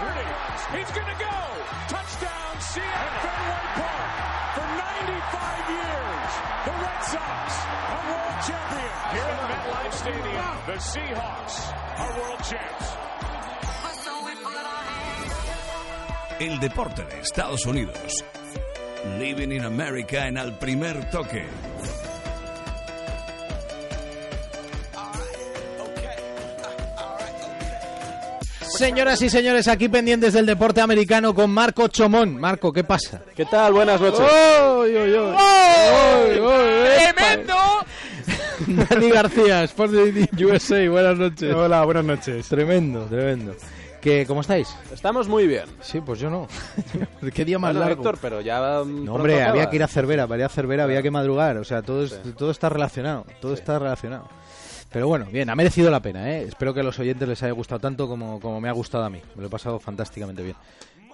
[0.00, 1.36] He's going to go.
[1.88, 4.10] Touchdown, Seattle Fenway Park.
[4.54, 6.32] For 95 years,
[6.64, 7.46] the Red Sox
[7.92, 9.00] are world champions.
[9.12, 11.56] Here at MetLife Stadium, the Seahawks
[11.98, 12.96] are world champs.
[16.40, 18.24] El deporte de Estados Unidos.
[19.18, 21.44] Living in America en el primer toque.
[28.80, 32.40] Señoras y señores, aquí pendientes del deporte americano con Marco Chomón.
[32.40, 33.20] Marco, ¿qué pasa?
[33.36, 33.74] ¿Qué tal?
[33.74, 34.20] Buenas noches.
[34.20, 35.36] ¡Oy, oy, oy!
[35.36, 37.12] ¡Oy, oy!
[37.12, 37.54] ¡Tremendo!
[38.88, 41.54] Dani García, Sports de USA, buenas noches.
[41.54, 42.48] Hola, buenas noches.
[42.48, 43.54] Tremendo, tremendo.
[44.00, 44.74] ¿Qué, ¿Cómo estáis?
[44.94, 45.66] Estamos muy bien.
[45.82, 46.48] Sí, pues yo no.
[47.34, 48.02] ¿Qué día más Bueno, largo?
[48.02, 48.60] Héctor, pero ya.
[48.86, 49.50] No, hombre, acaba.
[49.50, 52.02] había que ir a Cervera, para ir a Cervera había que madrugar, o sea, todo,
[52.04, 54.26] es- todo está relacionado, todo está relacionado.
[54.90, 56.42] Pero bueno, bien, ha merecido la pena, ¿eh?
[56.42, 59.10] Espero que a los oyentes les haya gustado tanto como, como me ha gustado a
[59.10, 59.20] mí.
[59.36, 60.56] Me lo he pasado fantásticamente bien.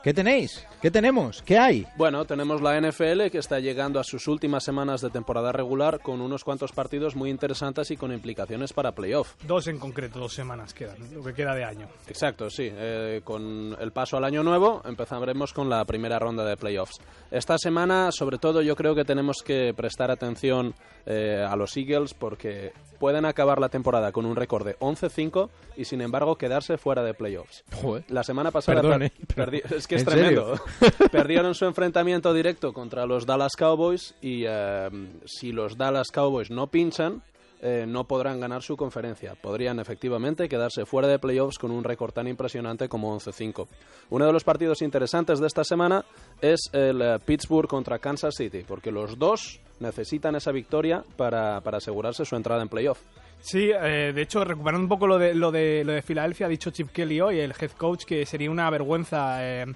[0.07, 0.65] ¿Qué tenéis?
[0.81, 1.43] ¿Qué tenemos?
[1.43, 1.85] ¿Qué hay?
[1.97, 6.21] Bueno, tenemos la NFL que está llegando a sus últimas semanas de temporada regular con
[6.21, 9.35] unos cuantos partidos muy interesantes y con implicaciones para playoff.
[9.49, 11.89] Dos en concreto, dos semanas quedan, lo que queda de año.
[12.07, 12.71] Exacto, sí.
[12.73, 17.01] Eh, con el paso al año nuevo empezaremos con la primera ronda de playoffs.
[17.33, 20.73] Esta semana, sobre todo, yo creo que tenemos que prestar atención
[21.05, 25.85] eh, a los Eagles porque pueden acabar la temporada con un récord de 11-5 y,
[25.85, 27.65] sin embargo, quedarse fuera de playoffs.
[28.09, 29.61] La semana pasada Perdón, per- ¿eh?
[29.67, 30.61] Pero- es que es ¿en tremendo.
[31.13, 34.89] Perdieron su enfrentamiento directo contra los Dallas Cowboys y eh,
[35.25, 37.23] si los Dallas Cowboys no pinchan,
[37.63, 39.35] eh, no podrán ganar su conferencia.
[39.35, 43.67] Podrían efectivamente quedarse fuera de playoffs con un récord tan impresionante como 11-5.
[44.11, 46.05] Uno de los partidos interesantes de esta semana
[46.41, 51.79] es el eh, Pittsburgh contra Kansas City, porque los dos necesitan esa victoria para, para
[51.79, 53.01] asegurarse su entrada en playoff.
[53.41, 56.49] Sí, eh, de hecho, recuperando un poco lo de, lo, de, lo de Filadelfia, ha
[56.49, 59.67] dicho Chip Kelly hoy, el head coach, que sería una vergüenza eh,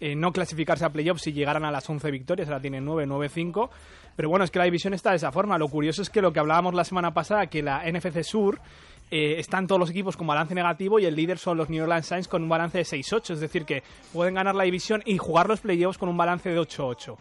[0.00, 3.28] eh, no clasificarse a playoffs si llegaran a las 11 victorias, ahora tienen 9, 9,
[3.28, 3.70] 5.
[4.16, 5.58] Pero bueno, es que la división está de esa forma.
[5.58, 8.60] Lo curioso es que lo que hablábamos la semana pasada, que la NFC Sur
[9.10, 12.06] eh, están todos los equipos con balance negativo y el líder son los New Orleans
[12.06, 13.30] Saints con un balance de 6-8.
[13.30, 13.82] Es decir, que
[14.12, 17.16] pueden ganar la división y jugar los playoffs con un balance de 8-8.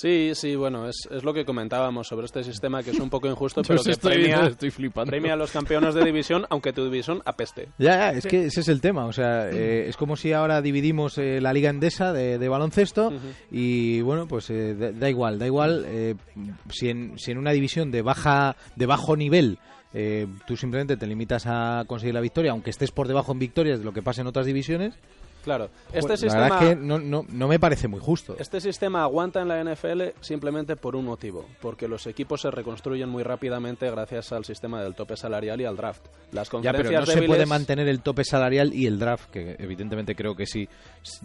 [0.00, 3.28] Sí, sí, bueno, es, es lo que comentábamos sobre este sistema que es un poco
[3.28, 5.10] injusto, pero que estoy premia, estoy flipando.
[5.10, 7.68] premia a los campeones de división, aunque tu división apeste.
[7.78, 9.04] Ya, ya, es que ese es el tema.
[9.04, 13.12] O sea, eh, es como si ahora dividimos eh, la liga endesa de, de baloncesto
[13.50, 16.14] y bueno, pues eh, da, da igual, da igual eh,
[16.70, 19.58] si, en, si en una división de baja de bajo nivel
[19.92, 23.78] eh, tú simplemente te limitas a conseguir la victoria, aunque estés por debajo en victorias
[23.80, 24.94] de lo que pasa en otras divisiones.
[25.42, 26.48] Claro, este pues, sistema...
[26.48, 28.36] La verdad es que no, no, no me parece muy justo.
[28.38, 33.08] Este sistema aguanta en la NFL simplemente por un motivo, porque los equipos se reconstruyen
[33.08, 36.06] muy rápidamente gracias al sistema del tope salarial y al draft.
[36.32, 39.56] Las Ya, conferencias pero no se puede mantener el tope salarial y el draft, que
[39.58, 40.68] evidentemente creo que sí,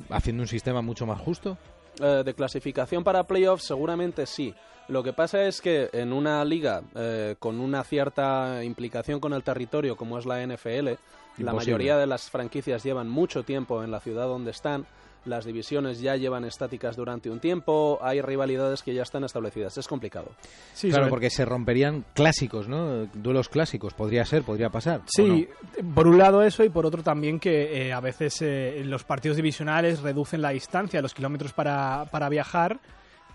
[0.09, 1.57] haciendo un sistema mucho más justo.
[1.99, 4.53] Eh, de clasificación para playoffs seguramente sí.
[4.87, 9.43] Lo que pasa es que en una liga eh, con una cierta implicación con el
[9.43, 10.89] territorio como es la NFL,
[11.37, 14.85] la mayoría de las franquicias llevan mucho tiempo en la ciudad donde están,
[15.25, 19.87] las divisiones ya llevan estáticas durante un tiempo, hay rivalidades que ya están establecidas, es
[19.87, 20.31] complicado.
[20.73, 23.05] Sí, claro, sobre- porque se romperían clásicos, ¿no?
[23.13, 25.01] Duelos clásicos, podría ser, podría pasar.
[25.01, 25.47] ¿o Sí,
[25.93, 29.37] por un lado eso y por otro también que eh, a veces eh, los partidos
[29.37, 32.79] divisionales reducen la distancia, los kilómetros para, para viajar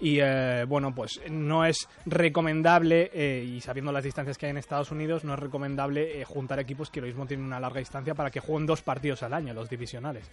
[0.02, 4.56] y eh, bueno, pues no es recomendable eh, y sabiendo las distancias que hay en
[4.56, 8.14] Estados Unidos, no es recomendable eh, juntar equipos que lo mismo tienen una larga distancia
[8.14, 10.24] para que jueguen dos partidos al año, los divisionales.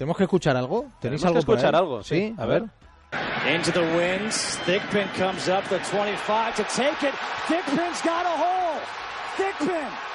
[0.00, 0.86] ¿Tenemos que escuchar algo?
[0.98, 1.78] ¿Tenéis Tenemos que algo por escuchar ahí?
[1.78, 2.34] algo, sí.
[2.38, 2.62] a A ver.
[2.62, 3.54] ver.
[3.54, 4.58] Into the wings.
[4.64, 7.12] Thigpen comes up the 25 to take it.
[7.48, 8.59] Thigpen's got a hole.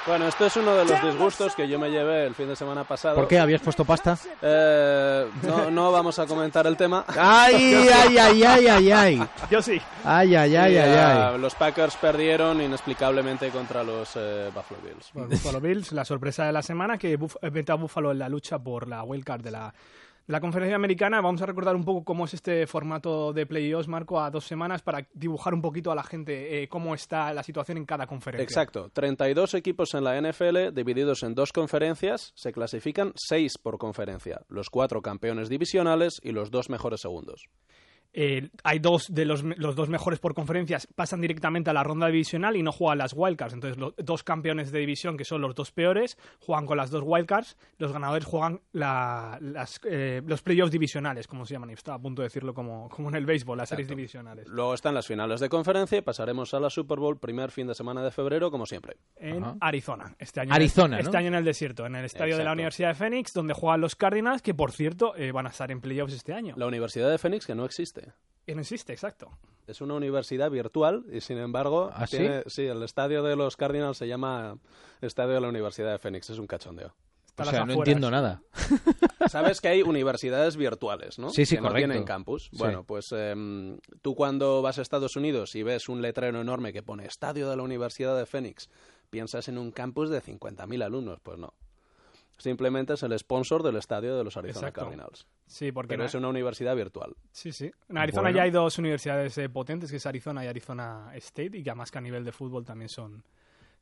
[0.06, 2.84] Bueno, esto es uno de los disgustos que yo me llevé el fin de semana
[2.84, 3.16] pasado.
[3.16, 3.38] ¿Por qué?
[3.40, 4.16] ¿Habías puesto pasta?
[4.40, 7.04] Eh, no, no vamos a comentar el tema.
[7.08, 9.22] ¡Ay, ay, ay, ay, ay, ay!
[9.50, 9.80] Yo sí.
[10.04, 11.38] ¡Ay, ay, ay, Y, ay, eh, ay!
[11.38, 15.10] Los Packers perdieron inexplicablemente contra los eh, Buffalo Bills.
[15.12, 18.20] Bueno, Buffalo Bills, la sorpresa de la semana que Buff- eh, mete a Buffalo en
[18.20, 19.74] la lucha por la wildcard de la,
[20.26, 21.20] la conferencia americana.
[21.20, 24.82] Vamos a recordar un poco cómo es este formato de playoffs, Marco, a dos semanas
[24.82, 28.44] para dibujar un poquito a la gente eh, cómo está la situación en cada conferencia.
[28.44, 34.42] Exacto, 32 equipos en la NFL divididos en dos conferencias, se clasifican seis por conferencia,
[34.48, 37.48] los cuatro campeones divisionales y los dos mejores segundos.
[38.18, 42.06] Eh, hay dos de los, los dos mejores por conferencias pasan directamente a la ronda
[42.06, 43.52] divisional y no juegan las wildcards.
[43.52, 47.02] Entonces, los dos campeones de división, que son los dos peores, juegan con las dos
[47.04, 47.58] wildcards.
[47.78, 51.68] Los ganadores juegan la- las, eh, los playoffs divisionales, como se llaman.
[51.70, 54.48] Y estaba a punto de decirlo como, como en el béisbol, las series divisionales.
[54.48, 57.74] Luego están las finales de conferencia y pasaremos a la Super Bowl primer fin de
[57.74, 58.96] semana de febrero, como siempre.
[59.16, 59.56] En Ajá.
[59.60, 60.14] Arizona.
[60.18, 61.08] Este año Arizona, en el, ¿no?
[61.10, 62.52] Este año en el desierto, en el estadio de la Exacto.
[62.54, 65.80] Universidad de Phoenix, donde juegan los Cardinals, que por cierto eh, van a estar en
[65.82, 66.54] playoffs este año.
[66.56, 68.05] La Universidad de Phoenix, que no existe.
[68.44, 69.30] Que no existe, exacto.
[69.66, 72.18] Es una universidad virtual y, sin embargo, ¿Ah, sí?
[72.18, 74.58] tiene- sí, el estadio de los Cardinals se llama
[75.00, 76.30] Estadio de la Universidad de Phoenix.
[76.30, 76.94] Es un cachondeo.
[77.38, 78.40] O sea, no entiendo nada.
[79.28, 81.28] Sabes que hay universidades virtuales, ¿no?
[81.30, 81.88] Sí, sí, que no correcto.
[81.90, 82.44] tienen campus.
[82.44, 82.56] Sí.
[82.56, 86.82] Bueno, pues em, tú cuando vas a Estados Unidos y ves un letrero enorme que
[86.82, 88.70] pone Estadio de la Universidad de Phoenix,
[89.10, 91.20] piensas en un campus de 50.000 alumnos.
[91.22, 91.52] Pues no.
[92.38, 94.82] Simplemente es el sponsor del estadio de los Arizona Exacto.
[94.82, 95.26] Cardinals.
[95.46, 97.14] Sí, porque Pero no- es una universidad virtual.
[97.32, 97.70] Sí, sí.
[97.88, 98.36] En Arizona Bueno.
[98.36, 101.90] ya hay dos universidades eh, potentes, que es Arizona y Arizona State, y que además
[101.90, 103.24] que a nivel de fútbol también son,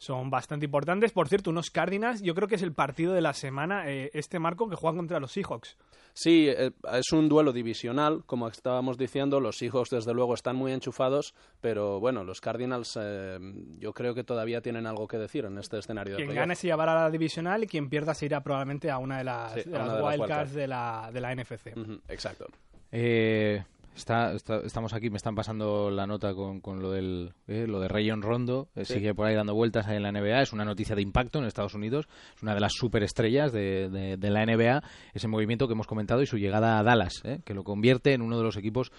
[0.05, 1.13] son bastante importantes.
[1.13, 4.39] Por cierto, unos Cardinals, yo creo que es el partido de la semana, eh, este
[4.39, 5.77] marco, que juegan contra los Seahawks.
[6.13, 9.41] Sí, eh, es un duelo divisional, como estábamos diciendo.
[9.41, 13.39] Los Seahawks, desde luego, están muy enchufados, pero bueno, los Cardinals eh,
[13.79, 16.43] yo creo que todavía tienen algo que decir en este escenario de Quien playoff.
[16.43, 19.25] gane se llevará a la divisional y quien pierda se irá probablemente a una de
[19.25, 21.77] las, Sí, de las de wildcards de la, de la NFC.
[21.77, 22.47] Ujú, exacto.
[22.93, 23.65] Eh,
[23.97, 27.81] está, está- estamos aquí, me están pasando la nota con, con lo del eh, lo
[27.81, 28.95] de Rayon Rondo, eh, Sí.
[28.95, 31.45] sigue por ahí dando vueltas ahí en la NBA, es una noticia de impacto en
[31.45, 32.07] Estados Unidos,
[32.37, 34.83] es una de las superestrellas de, de, de la NBA,
[35.13, 38.23] ese movimiento que hemos comentado y su llegada a Dallas, eh, que lo convierte en
[38.23, 38.93] uno de los equipos,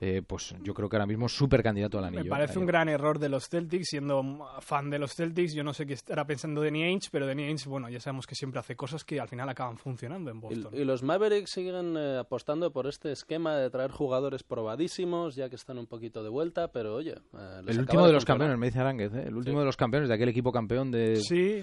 [0.00, 2.24] eh, pues yo creo que ahora mismo súper candidato al anillo.
[2.24, 4.22] Me parece un gran error de los Celtics, siendo
[4.60, 5.54] fan de los Celtics.
[5.54, 8.34] Yo no sé qué estará pensando Danny Ainge, pero Danny Ainge, bueno, ya sabemos que
[8.34, 10.72] siempre hace cosas que al final acaban funcionando en Boston.
[10.74, 15.56] y los Mavericks siguen eh, apostando por este esquema de traer jugadores probadísimos, ya que
[15.56, 17.12] están un poquito de vuelta, pero oye...
[17.36, 19.60] eh, les El último de los campeones, me dice Aránguez, eh, el último Sí.
[19.60, 21.16] de los campeones de aquel equipo campeón de...
[21.16, 21.62] Sí,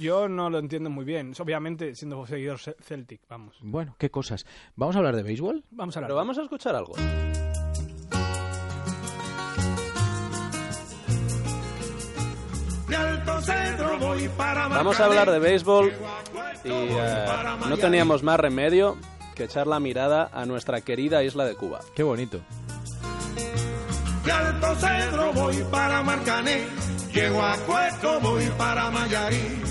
[0.00, 1.32] yo no lo entiendo muy bien.
[1.40, 3.56] Obviamente, siendo seguidor ce- Celtic, vamos.
[3.60, 4.46] Bueno, qué cosas.
[4.76, 5.64] ¿Vamos a hablar de béisbol?
[5.70, 6.08] Vamos a hablar.
[6.08, 6.92] Pero vamos a escuchar algo.
[14.38, 15.92] Vamos a hablar de béisbol
[16.64, 17.26] y eh,
[17.68, 18.96] no teníamos más remedio
[19.34, 21.80] que echar la mirada a nuestra querida isla de Cuba.
[21.94, 22.40] Qué bonito.
[24.24, 26.66] De Alto Cedro voy para Marcané,
[27.12, 29.62] llego a Cueto, voy para Mayarí.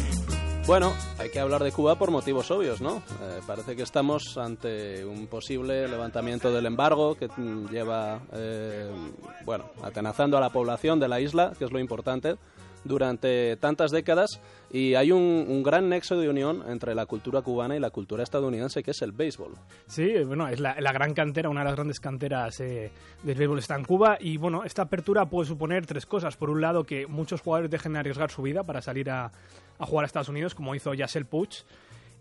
[0.67, 2.97] Bueno, hay que hablar de Cuba por motivos obvios, ¿no?
[2.97, 8.91] Eh, parece que estamos ante un posible levantamiento del embargo que mm, lleva, eh,
[9.43, 12.35] bueno, atenazando a la población de la isla, que es lo importante,
[12.83, 14.41] durante tantas décadas
[14.71, 18.23] y hay un, un gran nexo de unión entre la cultura cubana y la cultura
[18.23, 19.53] estadounidense, que es el béisbol.
[19.87, 22.91] Sí, bueno, es la, la gran cantera, una de las grandes canteras eh,
[23.23, 26.37] del béisbol está en Cuba y bueno, esta apertura puede suponer tres cosas.
[26.37, 29.31] Por un lado, que muchos jugadores dejen de arriesgar su vida para salir a,
[29.77, 31.49] a jugar a Estados Unidos, como hizo Yasel Puig.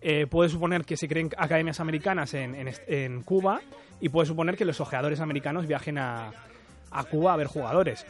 [0.02, 3.60] Eh, puede suponer que se creen academias americanas en, en en Cuba
[4.00, 6.32] y puede suponer que los ojeadores americanos viajen a,
[6.90, 8.06] a Cuba a ver jugadores.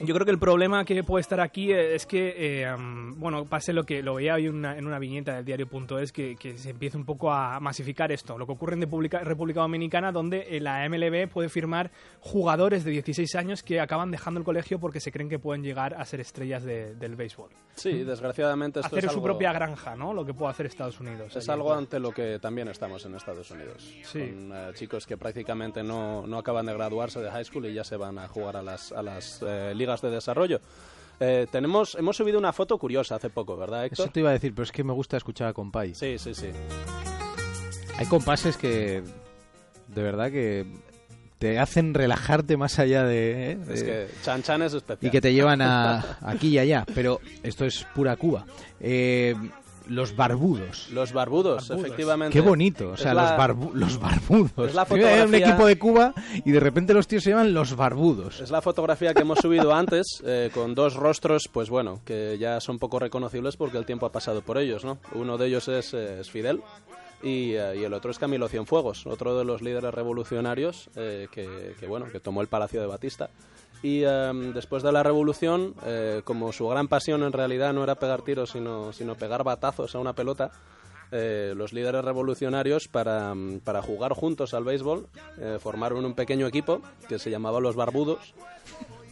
[0.00, 3.44] Yo creo que el problema que puede estar aquí eh, es que, eh, mm, bueno,
[3.44, 6.70] pase lo que lo veía hoy una- en una viñeta del diario.es, que, que se
[6.70, 8.36] empiece un poco a masificar esto.
[8.36, 12.90] Lo que ocurre en República, República Dominicana, donde eh, la MLB puede firmar jugadores de
[12.90, 16.18] 16 años que acaban dejando el colegio porque se creen que pueden llegar a ser
[16.18, 17.50] estrellas de- del béisbol.
[17.76, 20.12] Sí, desgraciadamente esto Hacer es su algo, propia granja, ¿no?
[20.12, 21.36] Lo que puede hacer Estados Unidos.
[21.36, 21.54] es allí.
[21.56, 23.94] algo ante lo que también estamos en Estados Unidos.
[24.02, 24.18] Sí.
[24.18, 27.84] Con eh, chicos que prácticamente no, no acaban de graduarse de high school y ya
[27.84, 30.60] se van a jugar a las, a las eh, ligas de desarrollo.
[31.20, 34.06] Eh, tenemos, hemos subido una foto curiosa hace poco, ¿verdad, Héctor?
[34.06, 35.94] Eso te iba a decir, pero es que me gusta escuchar a Compay.
[35.94, 36.48] Sí, sí, sí.
[37.98, 39.02] Hay compases que
[39.88, 40.66] de verdad que
[41.38, 43.52] te hacen relajarte más allá de...
[43.52, 43.58] ¿eh?
[43.70, 45.06] Es de- que Chan Chan es especial.
[45.08, 48.44] y que te llevan a aquí y allá, pero esto es pura Cuba.
[48.80, 49.34] Eh,
[49.88, 50.88] los barbudos.
[50.90, 51.84] Los barbudos, Barbudos.
[51.86, 52.32] efectivamente.
[52.32, 54.68] Qué bonito, o Es sea, la- los, barbu- los barbudos.
[54.68, 56.14] es la era un fotografía- equipo de Cuba
[56.44, 58.40] y de repente los tíos se llaman los barbudos.
[58.40, 62.60] Es la fotografía que hemos subido antes, eh, con dos rostros, pues bueno, que ya
[62.60, 64.98] son poco reconocibles porque el tiempo ha pasado por ellos, ¿no?
[65.14, 66.62] Uno de ellos es, eh, es Fidel
[67.22, 71.74] y, eh, y el otro es Camilo Cienfuegos, otro de los líderes revolucionarios eh, que,
[71.78, 73.30] que, bueno, que tomó el Palacio de Batista.
[73.84, 77.96] Y eh, después de la revolución, eh, como su gran pasión en realidad no era
[77.96, 80.50] pegar tiros, sino, sino pegar batazos a una pelota,
[81.12, 85.06] eh, los líderes revolucionarios para, mm, para jugar juntos al béisbol
[85.38, 88.34] eh, formaron un pequeño equipo que se llamaba los Barbudos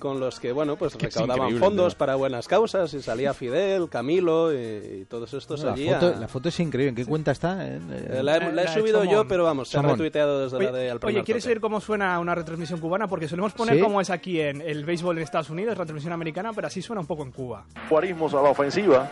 [0.02, 4.52] con los que, bueno, pues que recaudaban fondos para buenas causas y salía Fidel, Camilo
[4.52, 4.56] y,
[5.02, 5.88] y todos estos la, allí.
[5.88, 6.88] foto, a- la foto es increíble.
[6.88, 7.64] ¿En qué cuenta está?
[7.68, 7.78] Eh,
[8.10, 10.90] Eh, la he, la subido yo, pero vamos, se ha retuiteado desde la de Oye,
[10.90, 13.06] al oye, ¿quieres oír cómo suena una retransmisión cubana?
[13.06, 13.80] Porque solemos poner ¿Sí?
[13.80, 17.06] cómo es aquí en el béisbol en Estados Unidos, retransmisión americana, pero así suena un
[17.06, 17.64] poco en Cuba.
[17.88, 19.08] Juarismos a la ofensiva.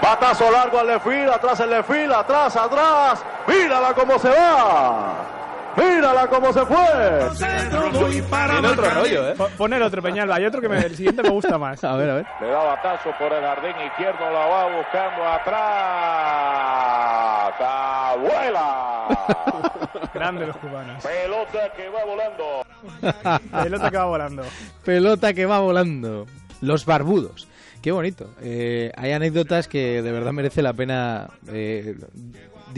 [0.00, 3.24] Batazo largo al lefil, atrás el lefil, atrás, atrás.
[3.48, 5.37] Mírala cómo se va.
[5.76, 6.76] Mírala cómo se fue.
[7.38, 9.34] Tiene otro rollo, ¿eh?
[9.36, 10.34] Po- Pon el otro, Peñalba.
[10.36, 11.82] Hay otro que me- el siguiente me gusta más.
[11.88, 12.26] A ver, a ver.
[12.40, 15.58] Le da batazo por el jardín izquierdo, la va buscando atrás.
[17.60, 19.08] ¡Abuela!
[20.14, 21.04] Grande los cubanos.
[21.04, 22.66] Pelota que va volando.
[23.62, 24.42] Pelota que va volando.
[24.84, 26.26] Pelota que va volando.
[26.60, 27.46] Los barbudos.
[27.82, 28.30] Qué bonito.
[28.42, 31.94] Eh, hay anécdotas que de verdad merece la pena eh,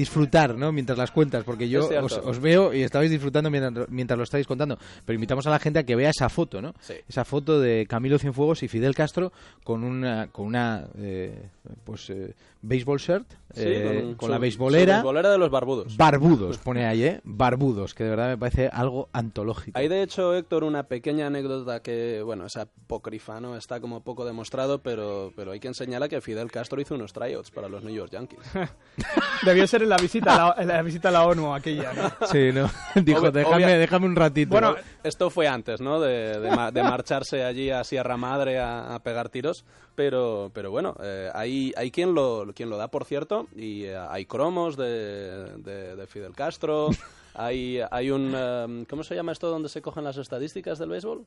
[0.01, 0.73] disfrutar, ¿no?
[0.73, 4.47] Mientras las cuentas, porque yo os, os veo y estabais disfrutando mientras, mientras lo estáis
[4.47, 4.79] contando.
[5.05, 6.75] Pero invitamos a la gente a que vea esa foto, ¿no?
[6.81, 6.95] Sí.
[7.07, 11.49] Esa foto de Camilo Cienfuegos y Fidel Castro con una, con una, eh,
[11.85, 14.95] pues, eh, baseball shirt, Sí, eh, con, con su- la beisbolera.
[14.97, 15.97] beisbolera de los barbudos.
[15.97, 17.21] Barbudos, pone ahí, ¿eh?
[17.25, 19.79] Barbudos, que de verdad me parece algo antológico.
[19.79, 23.57] Hay de hecho, Héctor, una pequeña anécdota que, bueno, es apócrifa, ¿no?
[23.57, 27.51] Está como poco demostrado, pero, pero hay quien señala que Fidel Castro hizo unos tryouts
[27.51, 28.41] para los New York Yankees.
[29.45, 32.27] Debió ser en la visita a la, en la, visita a la ONU aquella, ¿no?
[32.27, 32.71] Sí, ¿no?
[33.03, 34.51] Dijo, déjame, obvia- déjame un ratito.
[34.51, 35.99] Bueno, Esto fue antes, ¿no?
[36.01, 39.65] De, de ma- de marcharse allí a Sierra Madre a, a pegar tiros,
[40.01, 43.99] pero, pero bueno, eh, hay, hay quien, lo, quien lo da por cierto y eh,
[43.99, 46.89] hay cromos de, de- de Fidel Castro,
[47.35, 48.33] hay, hay un...
[48.35, 51.27] eh, ¿Cómo se llama esto donde se cogen las estadísticas del béisbol?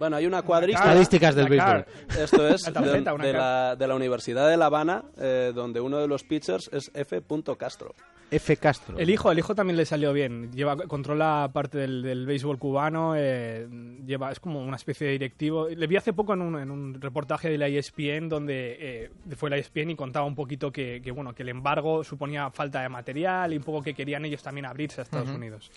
[0.00, 0.88] Bueno, hay una cuadrística...
[0.88, 1.86] Estadísticas del béisbol.
[2.18, 5.98] Esto es tarjeta, de, de la, de la Universidad de La Habana, eh, donde uno
[5.98, 7.22] de los pitchers es F.
[7.56, 7.94] Castro.
[8.30, 8.56] F.
[8.56, 8.98] Castro.
[8.98, 10.50] El hijo, el hijo también le salió bien.
[10.52, 13.14] Lleva, controla parte del, del béisbol cubano.
[13.16, 13.68] eh,
[14.04, 15.68] lleva, es como una especie de directivo.
[15.68, 19.50] Le vi hace poco en un, en un reportaje de la ESPN donde eh, fue
[19.50, 22.88] la ESPN y contaba un poquito que, que, bueno que el embargo suponía falta de
[22.88, 25.70] material y un poco que querían ellos también abrirse a Estados Unidos.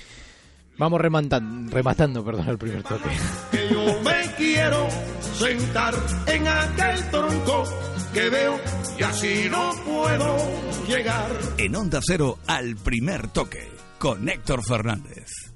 [0.79, 3.09] Vamos rematando, rematando perdón, el primer toque.
[3.51, 4.87] que yo me quiero
[5.37, 5.93] sentar
[6.25, 7.63] en aquel tronco
[8.13, 8.57] que veo
[8.97, 10.37] y así no puedo
[10.87, 11.31] llegar.
[11.57, 13.69] En Onda Cero, al primer toque,
[13.99, 15.48] con Héctor Fernández.